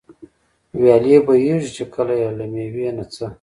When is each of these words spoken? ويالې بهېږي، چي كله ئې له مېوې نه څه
ويالې 0.79 1.17
بهېږي، 1.25 1.69
چي 1.75 1.83
كله 1.93 2.13
ئې 2.21 2.29
له 2.37 2.45
مېوې 2.51 2.89
نه 2.97 3.05
څه 3.13 3.25